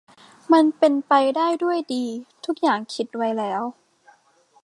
[0.53, 2.05] มันเป็นไปได้ด้วยดี
[2.45, 3.61] ทุกอย่างคิดไว้แล้ว